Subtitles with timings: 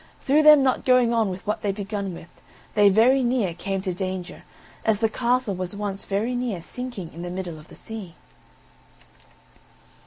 [0.25, 2.29] through them not going on with what they begun with,
[2.73, 4.41] they very near came to danger,
[4.83, 8.15] as the castle was once very near sinking in the middle of the sea.